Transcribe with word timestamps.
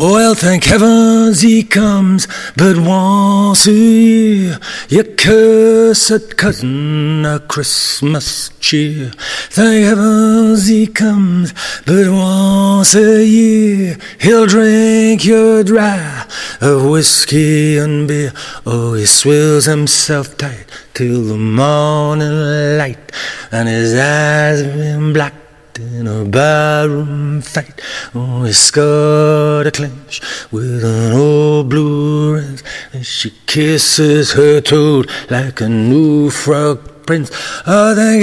Well, 0.00 0.36
thank 0.36 0.62
heavens 0.62 1.40
he 1.40 1.64
comes 1.64 2.28
but 2.56 2.78
once 2.78 3.66
a 3.66 3.72
year. 3.72 4.60
your 4.88 5.02
cursed 5.02 6.36
cousin 6.36 7.26
a 7.26 7.40
Christmas 7.40 8.50
cheer. 8.60 9.10
Thank 9.50 9.86
heavens 9.86 10.68
he 10.68 10.86
comes 10.86 11.52
but 11.84 12.12
once 12.12 12.94
a 12.94 13.26
year. 13.26 13.98
He'll 14.20 14.46
drink 14.46 15.24
your 15.24 15.64
dry 15.64 16.28
of 16.60 16.88
whiskey 16.88 17.78
and 17.78 18.06
beer. 18.06 18.32
Oh, 18.64 18.94
he 18.94 19.04
swills 19.04 19.64
himself 19.64 20.36
tight 20.36 20.66
till 20.94 21.24
the 21.24 21.36
morning 21.36 22.78
light, 22.78 23.10
and 23.50 23.68
his 23.68 23.98
eyes 23.98 24.62
been 24.62 25.12
black 25.12 25.47
in 25.78 26.06
a 26.06 26.24
barroom 26.24 27.40
fight. 27.40 27.80
Oh, 28.14 28.42
he 28.44 28.52
scored 28.52 29.66
a 29.66 29.70
clinch 29.70 30.20
with 30.50 30.84
an 30.84 31.12
old 31.12 31.68
blue 31.68 32.34
rose, 32.34 32.62
and 32.92 33.06
she 33.06 33.30
kisses 33.46 34.32
her 34.32 34.60
toad 34.60 35.10
like 35.30 35.60
a 35.60 35.68
new 35.68 36.30
frog 36.30 37.06
prince. 37.06 37.30
Oh, 37.66 37.94
thank 37.94 38.22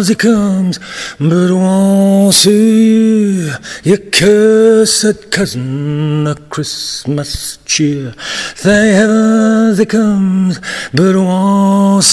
heavens 0.00 0.08
he 0.08 0.14
comes, 0.14 0.78
but 1.18 1.52
once 1.52 2.46
a 2.46 2.50
year. 2.50 3.58
You 3.82 3.98
cursed 3.98 5.30
cousin 5.30 6.26
a 6.26 6.34
Christmas 6.34 7.58
cheer. 7.66 8.14
Thank 8.56 8.94
heavens 8.94 9.78
he 9.78 9.84
comes, 9.84 10.58
but 10.94 11.16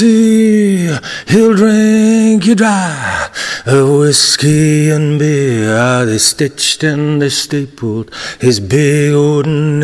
a 0.02 0.05
year. 0.05 1.00
He'll 1.28 1.55
drink 1.55 2.45
you 2.45 2.55
dry 2.55 3.30
of 3.66 4.00
whiskey 4.00 4.90
and 4.90 5.17
beer. 5.20 6.06
They 6.06 6.17
stitched 6.17 6.84
and 6.84 7.22
they 7.22 7.30
stapled 7.30 8.12
his 8.42 8.59
big 8.59 9.14
wooden. 9.14 9.77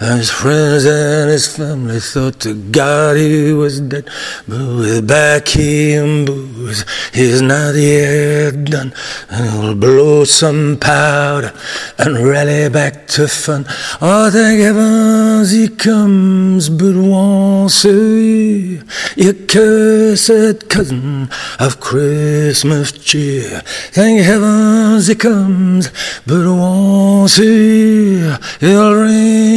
His 0.00 0.30
friends 0.30 0.84
and 0.84 1.28
his 1.28 1.46
family 1.56 1.98
thought 1.98 2.38
to 2.40 2.54
God 2.54 3.16
he 3.16 3.52
was 3.52 3.80
dead. 3.80 4.08
But 4.46 4.66
with 4.78 5.08
baccy 5.08 5.94
and 5.94 6.24
booze, 6.24 6.84
he's 7.12 7.42
not 7.42 7.74
yet 7.74 8.64
done. 8.64 8.92
And 9.28 9.50
he'll 9.50 9.74
blow 9.74 10.22
some 10.22 10.78
powder 10.80 11.52
and 11.98 12.24
rally 12.24 12.68
back 12.68 13.08
to 13.08 13.26
fun. 13.26 13.64
Oh, 14.00 14.30
thank 14.30 14.60
heavens 14.60 15.50
he 15.50 15.66
comes 15.68 16.68
but 16.68 16.94
once 16.94 17.84
a 17.84 17.92
year. 17.92 18.84
You 19.16 19.34
cursed 19.34 20.68
cousin 20.68 21.28
of 21.58 21.80
Christmas 21.80 22.92
cheer. 22.92 23.62
Thank 23.90 24.20
heavens 24.20 25.08
he 25.08 25.16
comes, 25.16 25.90
but 26.24 26.46
once 26.46 27.38
a 27.40 27.44
year 27.44 28.38
he'll 28.60 28.94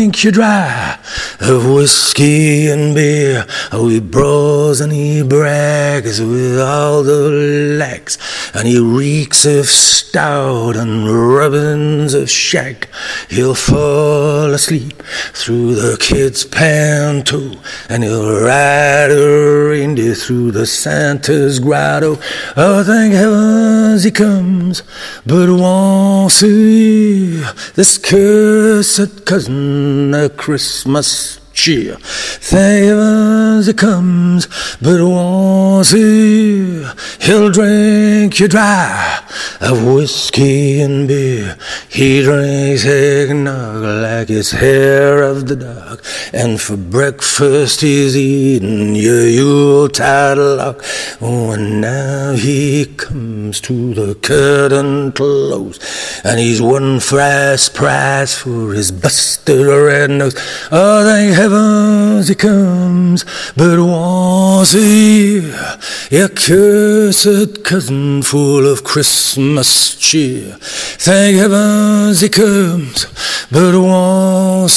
drink 0.02 0.24
you 0.24 0.32
dry 0.32 0.98
of 1.42 1.72
whiskey 1.72 2.68
and 2.68 2.96
beer. 2.96 3.46
He 3.72 4.00
brawls 4.00 4.82
and 4.82 4.92
he 4.92 5.22
brags 5.22 6.20
with 6.20 6.60
all 6.60 7.04
the 7.04 7.30
lags, 7.78 8.18
and 8.56 8.68
he 8.68 8.80
reeks 8.80 9.46
of 9.46 9.68
stout 9.68 10.76
and 10.76 11.08
rubbins 11.08 12.16
of 12.16 12.32
shag. 12.32 12.88
He'll 13.30 13.54
fall 13.54 14.52
asleep 14.56 15.04
through 15.34 15.76
the 15.76 15.98
kid's 16.00 16.46
panto, 16.46 17.60
and 17.88 18.04
he'll 18.04 18.42
ride 18.42 19.12
a 19.12 19.70
through 20.14 20.52
the 20.52 20.66
Santa's 20.66 21.60
grotto. 21.60 22.18
Oh, 22.58 22.84
thank 22.84 23.14
heavens 23.14 24.04
he 24.04 24.12
comes, 24.12 24.84
but 25.26 25.50
once 25.50 26.42
a 26.44 26.48
year. 26.48 27.50
This 27.76 27.98
cursed 27.98 29.26
cousin 29.26 30.14
of 30.14 30.38
Christmas 30.38 31.40
cheer. 31.54 31.98
Thank 32.02 32.86
heavens 32.86 33.68
he 33.68 33.74
comes, 33.74 34.48
but 34.82 35.04
once 35.04 35.94
a 35.94 36.00
year. 36.00 36.94
He'll 37.20 37.50
drink 37.50 38.40
you 38.40 38.48
dry 38.48 39.21
of 39.60 39.86
whiskey 39.86 40.82
and 40.82 41.08
beer. 41.08 41.58
He 41.90 42.24
drinks 42.24 42.86
eggnog 42.86 43.82
like 43.84 44.30
it's 44.30 44.52
hair 44.52 45.24
of 45.24 45.48
the 45.48 45.56
dog. 45.56 46.04
And 46.34 46.60
for 46.60 46.78
breakfast 46.78 47.82
he's 47.82 48.16
eating 48.18 48.96
your 48.96 49.28
Yuletide 49.28 50.38
log. 50.38 50.84
Oh, 51.22 51.52
and 51.52 51.82
now 51.82 52.34
he 52.34 52.86
comes 52.86 53.62
to 53.62 53.94
the 53.94 54.16
curtain 54.16 55.12
close. 55.12 55.80
And 56.24 56.40
he's 56.40 56.62
one 56.62 57.00
fast 57.00 57.74
prize 57.74 58.36
for 58.36 58.74
his 58.74 58.92
busted 58.92 59.68
red 59.68 60.10
nose. 60.10 60.36
Oh, 60.72 61.04
thank 61.04 61.36
heavens 61.36 62.28
he 62.28 62.36
comes, 62.36 63.26
but 63.56 63.80
once 63.80 64.31
a 64.62 64.80
year. 64.80 65.78
You 66.12 66.30
cursed 66.30 67.64
cousin 67.64 68.22
full 68.22 68.68
of 68.68 68.84
Christmas 68.84 69.96
cheer. 69.96 70.56
Thank 70.62 71.38
heavens 71.38 72.22
he 72.22 72.30
comes, 72.30 73.08
but 73.52 73.74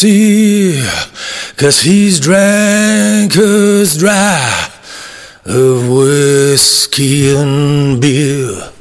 a 0.03 0.09
year. 0.09 0.91
Cause 1.57 1.83
he's 1.83 2.19
drank 2.19 3.37
us 3.37 3.97
dry 3.97 4.71
of 5.45 5.89
whiskey 5.91 7.35
and 7.37 8.01
beer. 8.01 8.74